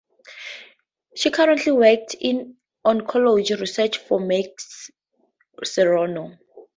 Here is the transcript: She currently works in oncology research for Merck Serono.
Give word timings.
She 1.15 1.29
currently 1.29 1.71
works 1.73 2.15
in 2.19 2.55
oncology 2.83 3.55
research 3.59 3.99
for 3.99 4.19
Merck 4.19 4.55
Serono. 5.63 6.39